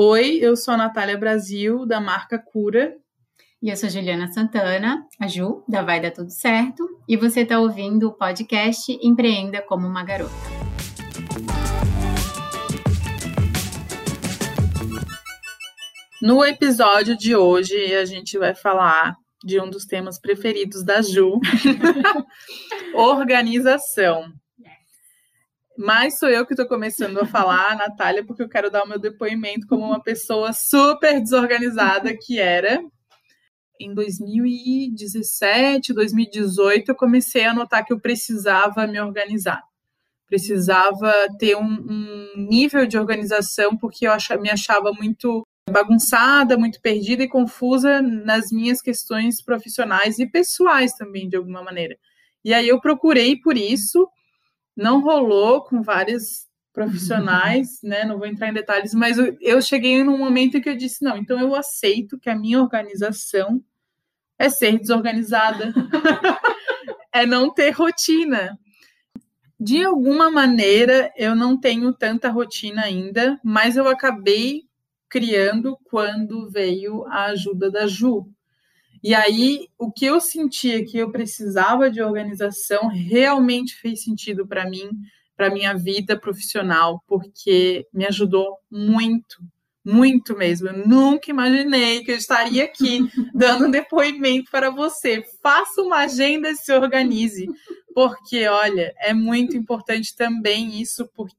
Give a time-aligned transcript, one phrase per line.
[0.00, 2.94] Oi, eu sou a Natália Brasil, da marca Cura.
[3.60, 6.88] E eu sou Juliana Santana, a Ju, da Vai Dar Tudo Certo.
[7.08, 10.32] E você está ouvindo o podcast Empreenda como uma Garota.
[16.22, 21.40] No episódio de hoje, a gente vai falar de um dos temas preferidos da Ju:
[22.94, 24.32] organização.
[25.78, 28.98] Mas sou eu que estou começando a falar, Natália, porque eu quero dar o meu
[28.98, 32.82] depoimento como uma pessoa super desorganizada que era.
[33.80, 39.62] Em 2017, 2018, eu comecei a notar que eu precisava me organizar.
[40.26, 46.80] Precisava ter um, um nível de organização, porque eu achava, me achava muito bagunçada, muito
[46.80, 51.96] perdida e confusa nas minhas questões profissionais e pessoais também, de alguma maneira.
[52.44, 54.08] E aí eu procurei por isso
[54.78, 58.04] não rolou com vários profissionais, né?
[58.04, 61.16] Não vou entrar em detalhes, mas eu cheguei num momento em que eu disse: não,
[61.16, 63.60] então eu aceito que a minha organização
[64.38, 65.74] é ser desorganizada,
[67.12, 68.56] é não ter rotina.
[69.58, 74.62] De alguma maneira, eu não tenho tanta rotina ainda, mas eu acabei
[75.08, 78.30] criando quando veio a ajuda da Ju.
[79.02, 84.68] E aí, o que eu sentia que eu precisava de organização realmente fez sentido para
[84.68, 84.90] mim,
[85.36, 89.38] para minha vida profissional, porque me ajudou muito,
[89.84, 90.68] muito mesmo.
[90.68, 95.24] Eu nunca imaginei que eu estaria aqui dando um depoimento para você.
[95.42, 97.46] Faça uma agenda e se organize,
[97.94, 101.36] porque olha, é muito importante também isso, porque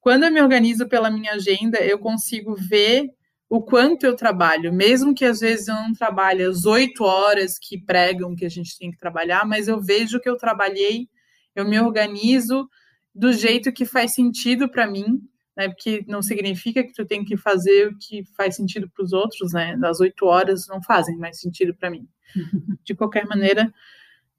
[0.00, 3.10] quando eu me organizo pela minha agenda, eu consigo ver
[3.50, 7.76] o quanto eu trabalho, mesmo que às vezes eu não trabalhe as oito horas que
[7.76, 11.08] pregam que a gente tem que trabalhar, mas eu vejo que eu trabalhei,
[11.56, 12.70] eu me organizo
[13.12, 15.20] do jeito que faz sentido para mim,
[15.56, 15.68] né?
[15.68, 19.52] Porque não significa que tu tem que fazer o que faz sentido para os outros,
[19.52, 19.76] né?
[19.78, 22.06] Das oito horas não fazem mais sentido para mim.
[22.86, 23.74] De qualquer maneira,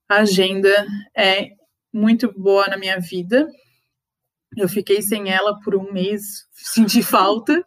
[0.07, 0.69] a agenda
[1.13, 1.49] é
[1.91, 3.45] muito boa na minha vida.
[4.55, 7.61] Eu fiquei sem ela por um mês, senti falta.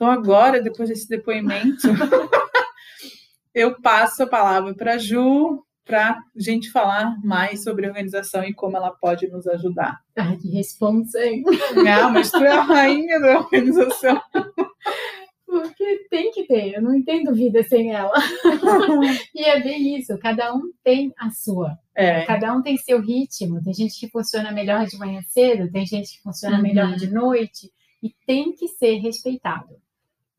[0.00, 1.86] Então, agora, depois desse depoimento,
[3.54, 8.54] eu passo a palavra para a Ju, para a gente falar mais sobre organização e
[8.54, 10.00] como ela pode nos ajudar.
[10.16, 11.44] Ai, que responsa, hein?
[11.74, 14.18] Não, mas tu é a rainha da organização.
[15.44, 18.14] Porque tem que ter, eu não entendo vida sem ela.
[19.34, 21.78] e é bem isso, cada um tem a sua.
[21.94, 22.24] É.
[22.24, 23.62] Cada um tem seu ritmo.
[23.62, 26.62] Tem gente que funciona melhor de manhã cedo, tem gente que funciona uhum.
[26.62, 27.70] melhor de noite,
[28.02, 29.78] e tem que ser respeitado.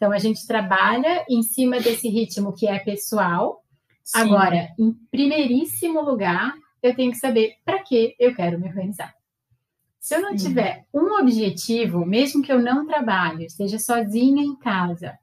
[0.02, 3.64] Então, a gente trabalha em cima desse ritmo que é pessoal.
[4.04, 4.18] Sim.
[4.20, 9.14] Agora, em primeiríssimo lugar, eu tenho que saber para que eu quero me organizar.
[10.00, 10.48] Se eu não Sim.
[10.48, 15.20] tiver um objetivo, mesmo que eu não trabalhe, esteja sozinha em casa,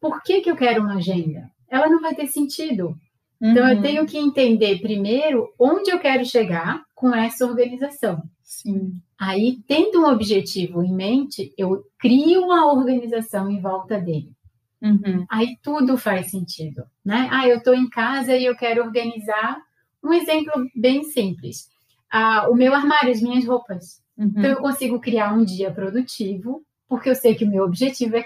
[0.00, 1.48] por que, que eu quero uma agenda?
[1.70, 2.98] Ela não vai ter sentido.
[3.40, 3.74] Então, uhum.
[3.74, 8.24] eu tenho que entender primeiro onde eu quero chegar com essa organização.
[8.42, 9.00] Sim.
[9.18, 14.32] Aí, tendo um objetivo em mente, eu crio uma organização em volta dele.
[14.82, 15.24] Uhum.
[15.30, 17.28] Aí tudo faz sentido, né?
[17.32, 19.62] Ah, eu estou em casa e eu quero organizar.
[20.02, 21.70] Um exemplo bem simples:
[22.10, 24.02] ah, o meu armário, as minhas roupas.
[24.16, 24.32] Uhum.
[24.36, 28.24] Então, eu consigo criar um dia produtivo, porque eu sei que o meu objetivo é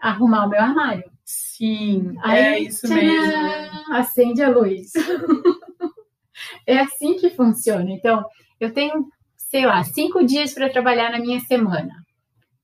[0.00, 1.10] arrumar o meu armário.
[1.24, 3.94] Sim, Aí, é isso tcharam, mesmo.
[3.94, 4.92] Acende a luz.
[6.66, 7.90] é assim que funciona.
[7.90, 8.24] Então,
[8.58, 9.06] eu tenho
[9.50, 11.92] sei lá, cinco dias para trabalhar na minha semana.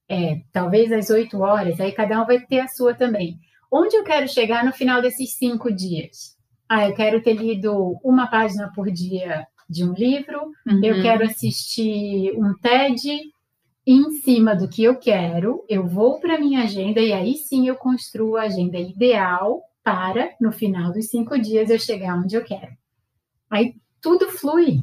[0.08, 3.40] É, talvez às oito horas, aí cada um vai ter a sua também.
[3.70, 6.36] Onde eu quero chegar no final desses cinco dias?
[6.68, 10.80] Ah, eu quero ter lido uma página por dia de um livro, uhum.
[10.84, 13.32] eu quero assistir um TED,
[13.84, 17.74] em cima do que eu quero, eu vou para minha agenda e aí sim eu
[17.74, 22.72] construo a agenda ideal para, no final dos cinco dias, eu chegar onde eu quero.
[23.50, 24.82] Aí tudo flui,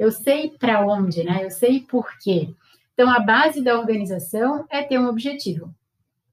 [0.00, 1.44] eu sei para onde, né?
[1.44, 2.48] Eu sei por quê.
[2.94, 5.74] Então, a base da organização é ter um objetivo.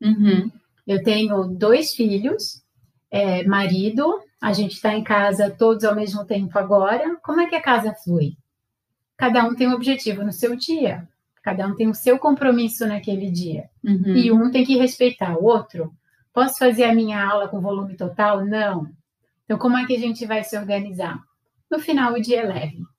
[0.01, 0.49] Uhum.
[0.87, 2.63] Eu tenho dois filhos,
[3.11, 7.17] é, marido, a gente está em casa todos ao mesmo tempo agora.
[7.21, 8.37] Como é que a casa flui?
[9.17, 11.05] Cada um tem um objetivo no seu dia,
[11.43, 13.69] cada um tem o seu compromisso naquele dia.
[13.83, 14.15] Uhum.
[14.15, 15.93] E um tem que respeitar o outro.
[16.33, 18.45] Posso fazer a minha aula com volume total?
[18.45, 18.89] Não.
[19.43, 21.19] Então, como é que a gente vai se organizar?
[21.69, 22.96] No final, o dia é leve.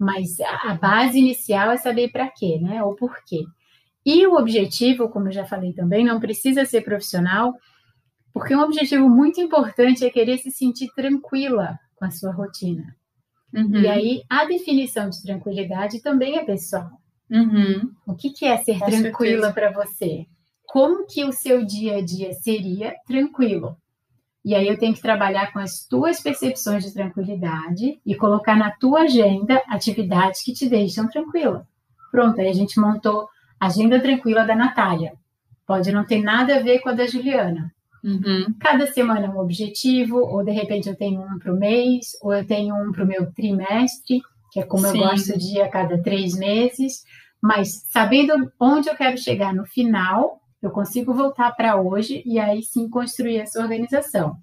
[0.00, 2.82] Mas a base inicial é saber para quê, né?
[2.82, 3.44] Ou por quê.
[4.04, 7.54] E o objetivo, como eu já falei também, não precisa ser profissional,
[8.32, 12.96] porque um objetivo muito importante é querer se sentir tranquila com a sua rotina.
[13.54, 13.82] Uhum.
[13.82, 16.90] E aí, a definição de tranquilidade também é pessoal.
[17.30, 17.92] Uhum.
[18.06, 20.26] O que, que é ser com tranquila para você?
[20.70, 23.76] como que o seu dia a dia seria tranquilo.
[24.44, 28.70] E aí eu tenho que trabalhar com as tuas percepções de tranquilidade e colocar na
[28.70, 31.66] tua agenda atividades que te deixam tranquila.
[32.10, 33.28] Pronto, aí a gente montou
[33.58, 35.12] a agenda tranquila da Natália.
[35.66, 37.70] Pode não ter nada a ver com a da Juliana.
[38.02, 38.46] Uhum.
[38.58, 42.32] Cada semana é um objetivo, ou de repente eu tenho um para o mês, ou
[42.32, 44.20] eu tenho um para o meu trimestre,
[44.50, 44.98] que é como Sim.
[44.98, 47.04] eu gosto de ir a cada três meses.
[47.42, 52.62] Mas sabendo onde eu quero chegar no final, eu consigo voltar para hoje e aí
[52.62, 54.36] sim construir essa organização.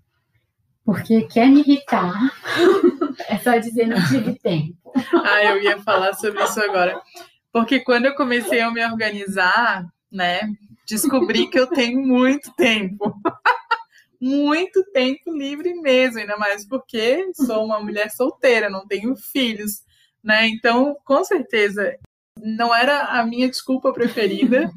[0.84, 2.14] Porque quer me irritar,
[3.28, 4.76] é só dizer não tive tempo.
[5.26, 7.00] ah, eu ia falar sobre isso agora.
[7.52, 10.42] Porque quando eu comecei a me organizar, né,
[10.88, 13.14] descobri que eu tenho muito tempo.
[14.20, 19.84] muito tempo livre mesmo, ainda mais porque sou uma mulher solteira, não tenho filhos,
[20.24, 20.48] né?
[20.48, 21.96] Então, com certeza,
[22.42, 24.72] não era a minha desculpa preferida.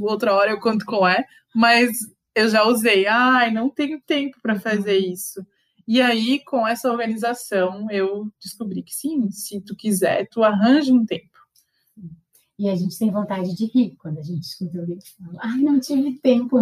[0.00, 1.24] Outra hora eu conto qual é,
[1.54, 1.90] mas
[2.34, 3.06] eu já usei.
[3.06, 5.44] Ai, não tenho tempo para fazer isso.
[5.86, 11.04] E aí, com essa organização, eu descobri que sim, se tu quiser, tu arranja um
[11.04, 11.28] tempo.
[12.58, 15.80] E a gente tem vontade de rir quando a gente escuta alguém falar, ai, não
[15.80, 16.58] tive tempo.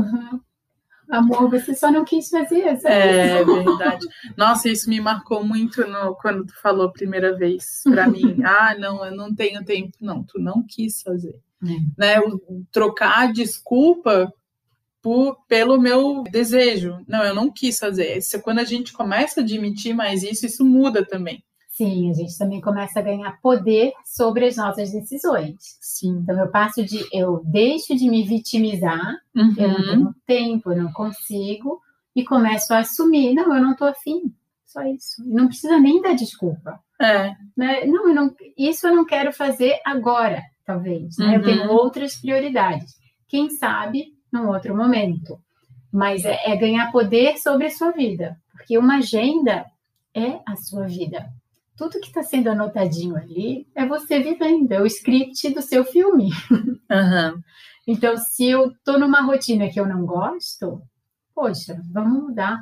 [1.10, 2.78] Amor, você só não quis fazer.
[2.80, 2.94] Sabe?
[2.94, 4.06] É verdade.
[4.36, 8.36] Nossa, isso me marcou muito no, quando tu falou a primeira vez para mim.
[8.44, 9.92] Ah, não, eu não tenho tempo.
[10.00, 11.38] Não, tu não quis fazer.
[11.62, 11.66] É.
[11.96, 12.20] Né?
[12.70, 14.32] Trocar desculpa
[15.02, 16.98] por, pelo meu desejo.
[17.06, 18.18] Não, eu não quis fazer.
[18.18, 21.42] Isso, quando a gente começa a admitir mais isso, isso muda também.
[21.78, 25.54] Sim, a gente também começa a ganhar poder sobre as nossas decisões.
[25.80, 26.18] Sim.
[26.24, 29.54] Então eu passo de eu deixo de me vitimizar, uhum.
[29.56, 31.80] eu não tenho tempo, eu não consigo,
[32.16, 34.34] e começo a assumir, não, eu não estou afim.
[34.66, 35.22] Só isso.
[35.24, 36.80] Não precisa nem dar desculpa.
[37.00, 37.36] É.
[37.56, 37.84] Né?
[37.84, 41.16] Não, eu não, isso eu não quero fazer agora, talvez.
[41.16, 41.26] Né?
[41.26, 41.34] Uhum.
[41.34, 41.76] Eu tenho uhum.
[41.76, 42.96] outras prioridades.
[43.28, 45.38] Quem sabe num outro momento.
[45.92, 48.36] Mas é, é ganhar poder sobre a sua vida.
[48.50, 49.64] Porque uma agenda
[50.12, 51.24] é a sua vida
[51.78, 56.30] tudo que está sendo anotadinho ali é você vivendo, é o script do seu filme.
[56.90, 57.42] Uhum.
[57.86, 60.80] então, se eu estou numa rotina que eu não gosto,
[61.34, 62.58] poxa, vamos mudar.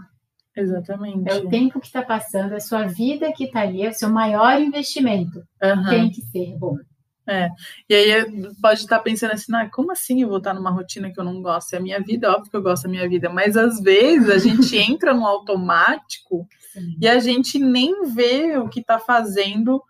[0.57, 1.31] Exatamente.
[1.31, 3.95] É o tempo que está passando, é a sua vida que está ali, é o
[3.95, 5.39] seu maior investimento.
[5.63, 5.89] Uhum.
[5.89, 6.77] Tem que ser bom.
[7.27, 7.51] É.
[7.89, 11.19] E aí pode estar pensando assim, ah, como assim eu vou estar numa rotina que
[11.19, 11.75] eu não gosto?
[11.75, 14.39] É a minha vida, óbvio que eu gosto da minha vida, mas às vezes a
[14.39, 16.97] gente entra no automático Sim.
[17.01, 19.83] e a gente nem vê o que está fazendo,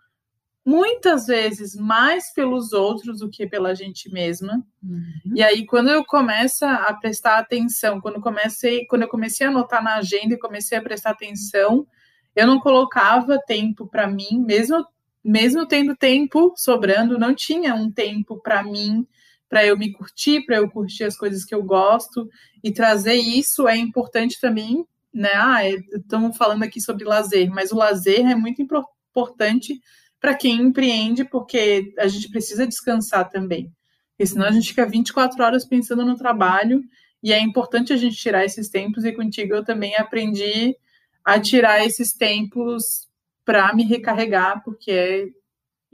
[0.65, 4.63] muitas vezes mais pelos outros do que pela gente mesma.
[4.83, 5.33] Uhum.
[5.35, 9.83] E aí, quando eu começo a prestar atenção, quando comecei, quando eu comecei a anotar
[9.83, 11.85] na agenda e comecei a prestar atenção,
[12.35, 14.85] eu não colocava tempo para mim, mesmo
[15.27, 19.05] mesmo tendo tempo sobrando, não tinha um tempo para mim,
[19.49, 22.29] para eu me curtir, para eu curtir as coisas que eu gosto
[22.63, 25.31] e trazer isso é importante também, né?
[25.33, 29.81] Ah, é, estamos falando aqui sobre lazer, mas o lazer é muito importante
[30.17, 33.69] para quem empreende, porque a gente precisa descansar também.
[34.11, 36.81] Porque senão a gente fica 24 horas pensando no trabalho
[37.21, 40.73] e é importante a gente tirar esses tempos e contigo eu também aprendi
[41.25, 43.06] a tirar esses tempos
[43.47, 45.25] para me recarregar, porque é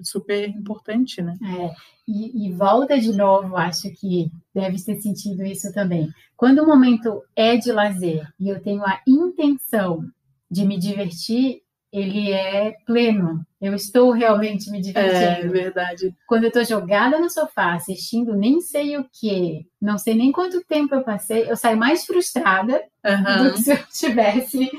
[0.04, 1.38] super importante, né?
[1.40, 1.76] É,
[2.08, 6.10] e, e, volta de novo, acho que deve ter sentido isso também.
[6.36, 10.04] Quando o momento é de lazer e eu tenho a intenção
[10.50, 11.62] de me divertir,
[11.92, 13.46] ele é pleno.
[13.62, 15.48] Eu estou realmente me divertindo.
[15.56, 16.12] É verdade.
[16.26, 20.66] Quando eu estou jogada no sofá assistindo nem sei o que, não sei nem quanto
[20.66, 23.44] tempo eu passei, eu saio mais frustrada uhum.
[23.44, 24.72] do que se eu tivesse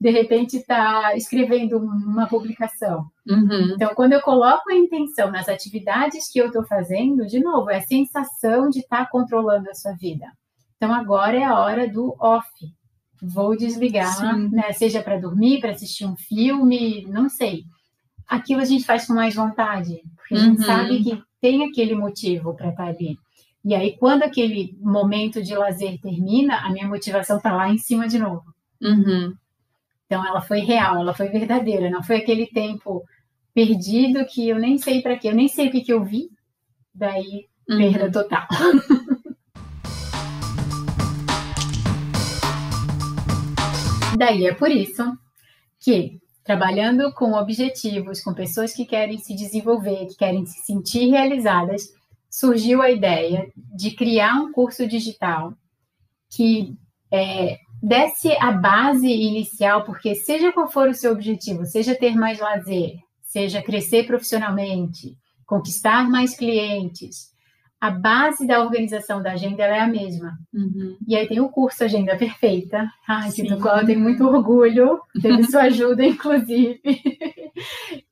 [0.00, 3.06] de repente está escrevendo uma publicação.
[3.26, 3.72] Uhum.
[3.74, 7.78] Então, quando eu coloco a intenção nas atividades que eu estou fazendo, de novo, é
[7.78, 10.26] a sensação de estar tá controlando a sua vida.
[10.76, 12.48] Então, agora é a hora do off.
[13.22, 14.72] Vou desligar, né?
[14.72, 17.64] seja para dormir, para assistir um filme, não sei.
[18.28, 20.66] Aquilo a gente faz com mais vontade, porque a gente uhum.
[20.66, 23.16] sabe que tem aquele motivo para estar tá ali.
[23.64, 28.06] E aí, quando aquele momento de lazer termina, a minha motivação está lá em cima
[28.06, 28.44] de novo.
[28.82, 29.34] Uhum.
[30.06, 33.04] Então ela foi real, ela foi verdadeira, não foi aquele tempo
[33.52, 36.30] perdido que eu nem sei para quê, eu nem sei o que, que eu vi,
[36.94, 37.78] daí uhum.
[37.78, 38.46] perda total.
[44.16, 45.02] daí é por isso
[45.80, 51.88] que trabalhando com objetivos, com pessoas que querem se desenvolver, que querem se sentir realizadas,
[52.30, 55.52] surgiu a ideia de criar um curso digital
[56.30, 56.76] que
[57.10, 62.40] é, desse a base inicial, porque seja qual for o seu objetivo, seja ter mais
[62.40, 65.16] lazer, seja crescer profissionalmente,
[65.46, 67.30] conquistar mais clientes,
[67.80, 70.36] a base da organização da agenda é a mesma.
[70.52, 70.96] Uhum.
[71.06, 75.44] E aí tem o curso Agenda Perfeita, ai, do qual eu tenho muito orgulho, teve
[75.44, 76.80] sua ajuda, inclusive,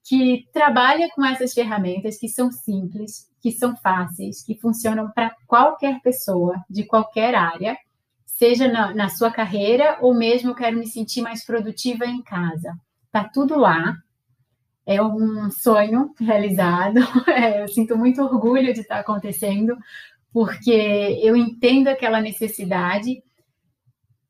[0.05, 6.01] que trabalha com essas ferramentas que são simples, que são fáceis, que funcionam para qualquer
[6.01, 7.77] pessoa, de qualquer área,
[8.37, 12.77] seja na, na sua carreira ou mesmo eu quero me sentir mais produtiva em casa.
[13.11, 13.97] Tá tudo lá,
[14.87, 17.01] é um sonho realizado.
[17.29, 19.77] É, eu sinto muito orgulho de estar acontecendo,
[20.33, 20.71] porque
[21.23, 23.23] eu entendo aquela necessidade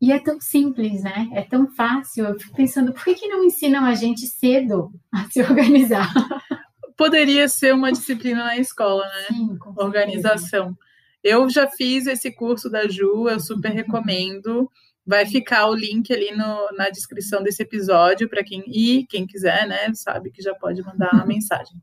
[0.00, 1.28] e é tão simples, né?
[1.32, 2.26] É tão fácil.
[2.26, 6.12] Eu fico pensando, por que, que não ensinam a gente cedo a se organizar?
[6.96, 9.37] Poderia ser uma disciplina na escola, né?
[9.37, 10.76] Sim, Organização.
[11.25, 14.71] Eu já fiz esse curso da Ju, eu super recomendo.
[15.07, 19.66] Vai ficar o link ali no, na descrição desse episódio para quem e quem quiser,
[19.66, 21.81] né, sabe que já pode mandar uma mensagem.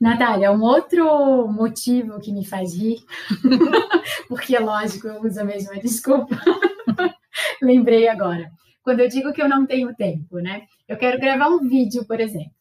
[0.00, 2.98] Natália, um outro motivo que me faz rir,
[4.28, 6.36] porque é lógico, eu uso a mesma desculpa.
[7.62, 8.50] Lembrei agora.
[8.82, 10.66] Quando eu digo que eu não tenho tempo, né?
[10.86, 12.52] Eu quero gravar um vídeo, por exemplo,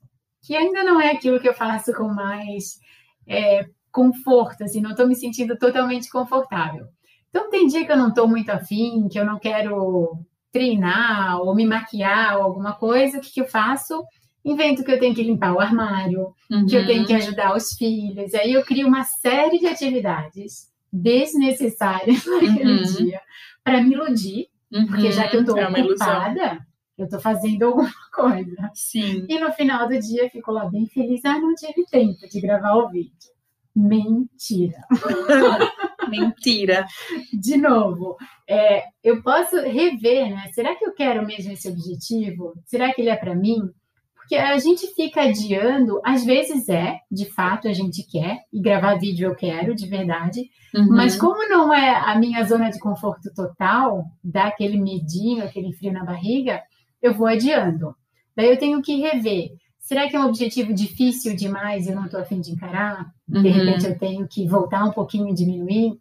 [0.43, 2.79] que ainda não é aquilo que eu faço com mais
[3.27, 6.85] é, conforto, assim, não estou me sentindo totalmente confortável.
[7.29, 10.19] Então, tem dia que eu não estou muito afim, que eu não quero
[10.51, 14.03] treinar ou me maquiar ou alguma coisa, o que, que eu faço?
[14.43, 16.65] Invento que eu tenho que limpar o armário, uhum.
[16.65, 17.19] que eu tenho que uhum.
[17.19, 18.33] ajudar os filhos.
[18.33, 22.83] Aí eu crio uma série de atividades desnecessárias naquele uhum.
[22.83, 23.21] dia
[23.63, 24.87] para me iludir, uhum.
[24.87, 26.59] porque já que eu estou é ocupada,
[26.97, 28.71] eu estou fazendo alguma coisa.
[28.73, 29.25] Sim.
[29.29, 31.23] E no final do dia eu fico lá bem feliz.
[31.23, 33.34] Ah, não tive tempo de gravar o vídeo.
[33.75, 34.81] Mentira.
[36.09, 36.85] Mentira.
[37.33, 38.15] De novo,
[38.47, 40.49] é, eu posso rever, né?
[40.53, 42.53] Será que eu quero mesmo esse objetivo?
[42.65, 43.69] Será que ele é para mim?
[44.15, 48.97] Porque a gente fica adiando, às vezes é, de fato, a gente quer, e gravar
[48.97, 50.87] vídeo eu quero, de verdade, uhum.
[50.89, 55.93] mas como não é a minha zona de conforto total, dá aquele medinho, aquele frio
[55.93, 56.59] na barriga,
[56.99, 57.95] eu vou adiando.
[58.35, 59.51] Daí eu tenho que rever.
[59.85, 63.05] Será que é um objetivo difícil demais e eu não estou afim de encarar?
[63.27, 63.43] De uhum.
[63.43, 65.93] repente eu tenho que voltar um pouquinho e diminuir?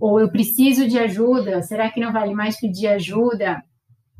[0.00, 1.60] Ou eu preciso de ajuda?
[1.60, 3.62] Será que não vale mais pedir ajuda?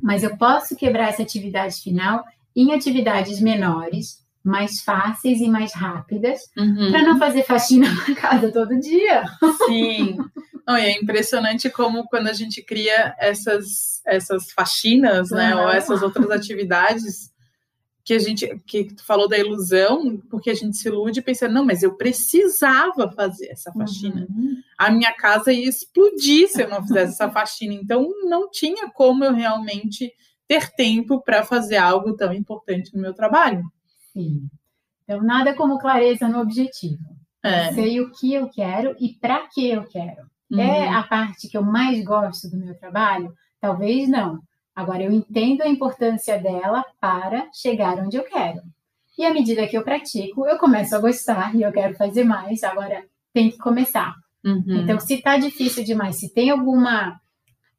[0.02, 2.22] Mas eu posso quebrar essa atividade final
[2.54, 6.90] em atividades menores, mais fáceis e mais rápidas, uhum.
[6.90, 9.24] para não fazer faxina na casa todo dia.
[9.66, 10.18] Sim.
[10.68, 16.30] Não, é impressionante como quando a gente cria essas, essas faxinas, né, ou essas outras
[16.30, 17.34] atividades,
[18.06, 21.64] que a gente que tu falou da ilusão, porque a gente se ilude pensando, não,
[21.64, 24.28] mas eu precisava fazer essa faxina.
[24.30, 24.62] Uhum.
[24.78, 27.74] A minha casa ia explodir se eu não fizesse essa faxina.
[27.74, 30.12] Então não tinha como eu realmente
[30.46, 33.64] ter tempo para fazer algo tão importante no meu trabalho.
[34.12, 34.48] Sim.
[35.02, 37.02] Então nada como clareza no objetivo.
[37.42, 37.70] É.
[37.70, 40.30] Eu sei o que eu quero e para que eu quero.
[40.52, 40.60] É uhum.
[40.60, 43.34] É a parte que eu mais gosto do meu trabalho?
[43.60, 44.40] Talvez não
[44.76, 48.60] Agora, eu entendo a importância dela para chegar onde eu quero.
[49.18, 52.62] E à medida que eu pratico, eu começo a gostar e eu quero fazer mais.
[52.62, 53.02] Agora,
[53.32, 54.14] tem que começar.
[54.44, 54.82] Uhum.
[54.82, 57.18] Então, se está difícil demais, se tem alguma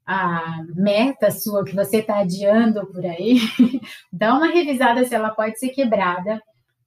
[0.08, 3.40] a meta sua que você está adiando por aí,
[4.12, 6.42] dá uma revisada se ela pode ser quebrada,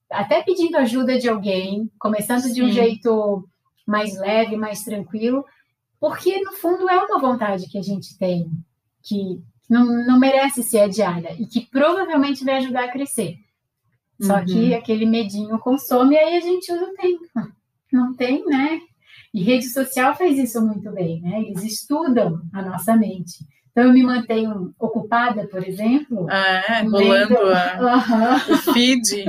[0.09, 2.53] até pedindo ajuda de alguém, começando Sim.
[2.53, 3.47] de um jeito
[3.87, 5.45] mais leve, mais tranquilo,
[5.99, 8.49] porque no fundo é uma vontade que a gente tem,
[9.03, 9.39] que
[9.71, 13.37] não, não merece ser adiada e que provavelmente vai ajudar a crescer.
[14.19, 14.45] Só uhum.
[14.45, 17.23] que aquele medinho consome e aí a gente usa o tempo.
[17.89, 18.81] Não tem, né?
[19.33, 21.41] E rede social faz isso muito bem, né?
[21.41, 23.45] Eles estudam a nossa mente.
[23.71, 26.27] Então, eu me mantenho ocupada, por exemplo.
[26.29, 28.51] Ah, rolando uhum.
[28.53, 29.25] o feed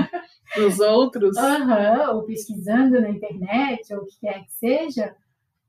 [0.56, 1.36] dos outros.
[1.36, 2.16] Uhum.
[2.16, 5.14] Ou pesquisando na internet, ou o que quer que seja,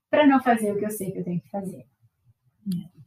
[0.09, 1.85] para não fazer o que eu sei que eu tenho que fazer.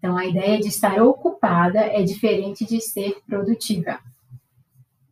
[0.07, 3.99] Então, a ideia de estar ocupada é diferente de ser produtiva.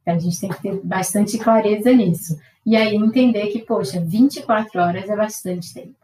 [0.01, 2.39] Então, a gente tem que ter bastante clareza nisso.
[2.65, 5.97] E aí entender que, poxa, 24 horas é bastante tempo.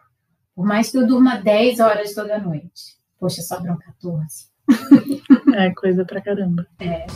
[0.57, 2.99] Por mais que eu durma 10 horas toda noite.
[3.17, 4.51] Poxa, sobram 14.
[5.55, 6.67] É coisa pra caramba.
[6.81, 7.07] É.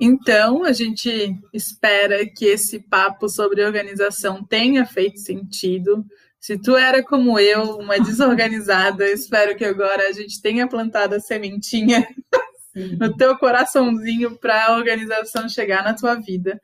[0.00, 6.06] Então, a gente espera que esse papo sobre organização tenha feito sentido,
[6.40, 11.20] se tu era como eu, uma desorganizada, espero que agora a gente tenha plantado a
[11.20, 12.08] sementinha
[12.72, 12.96] Sim.
[12.96, 16.58] no teu coraçãozinho para a organização chegar na tua vida.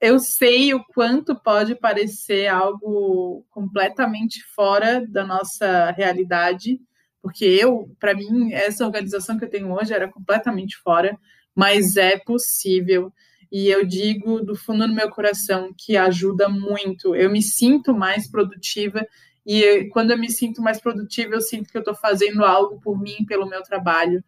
[0.00, 6.80] Eu sei o quanto pode parecer algo completamente fora da nossa realidade,
[7.20, 11.18] porque eu, para mim, essa organização que eu tenho hoje era completamente fora,
[11.54, 13.12] mas é possível.
[13.50, 17.14] E eu digo do fundo do meu coração que ajuda muito.
[17.16, 19.04] Eu me sinto mais produtiva
[19.44, 23.00] e quando eu me sinto mais produtiva, eu sinto que eu estou fazendo algo por
[23.00, 24.22] mim, pelo meu trabalho,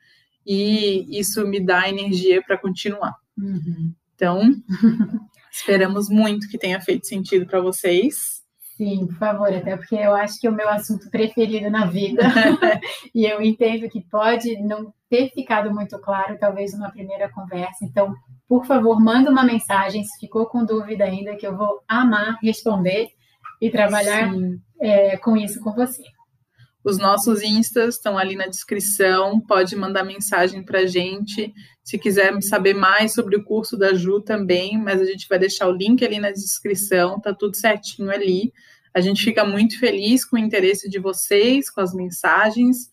[0.44, 3.14] e isso me dá energia para continuar.
[3.38, 3.94] Uhum.
[4.14, 4.42] Então,
[5.52, 8.41] esperamos muito que tenha feito sentido para vocês.
[8.82, 12.20] Sim, por favor, até porque eu acho que é o meu assunto preferido na vida.
[13.14, 17.84] e eu entendo que pode não ter ficado muito claro, talvez numa primeira conversa.
[17.84, 18.12] Então,
[18.48, 23.06] por favor, manda uma mensagem se ficou com dúvida ainda, que eu vou amar responder
[23.60, 24.32] e trabalhar
[24.80, 26.02] é, com isso com você.
[26.84, 31.54] Os nossos instas estão ali na descrição, pode mandar mensagem para a gente.
[31.82, 35.68] Se quiser saber mais sobre o curso da Ju também, mas a gente vai deixar
[35.68, 38.52] o link ali na descrição, tá tudo certinho ali.
[38.92, 42.90] A gente fica muito feliz com o interesse de vocês, com as mensagens.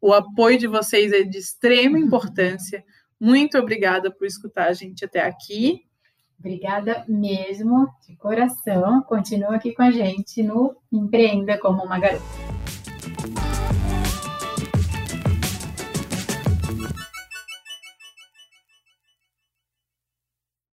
[0.00, 2.84] O apoio de vocês é de extrema importância.
[3.18, 5.82] Muito obrigada por escutar a gente até aqui.
[6.38, 9.02] Obrigada mesmo, de coração.
[9.02, 12.55] Continua aqui com a gente no Empreenda como uma Garota.